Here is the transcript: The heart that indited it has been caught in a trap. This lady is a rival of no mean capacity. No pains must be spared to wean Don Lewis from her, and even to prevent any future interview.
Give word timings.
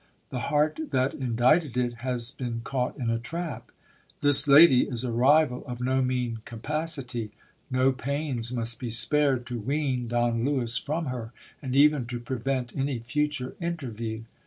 The 0.31 0.39
heart 0.49 0.79
that 0.89 1.13
indited 1.13 1.77
it 1.77 1.93
has 1.97 2.31
been 2.31 2.61
caught 2.63 2.97
in 2.97 3.11
a 3.11 3.19
trap. 3.19 3.69
This 4.21 4.47
lady 4.47 4.81
is 4.87 5.03
a 5.03 5.11
rival 5.11 5.63
of 5.67 5.79
no 5.79 6.01
mean 6.01 6.39
capacity. 6.43 7.29
No 7.69 7.91
pains 7.91 8.51
must 8.51 8.79
be 8.79 8.89
spared 8.89 9.45
to 9.45 9.59
wean 9.59 10.07
Don 10.07 10.43
Lewis 10.43 10.75
from 10.79 11.05
her, 11.05 11.33
and 11.61 11.75
even 11.75 12.07
to 12.07 12.19
prevent 12.19 12.75
any 12.75 12.97
future 12.97 13.55
interview. 13.61 14.23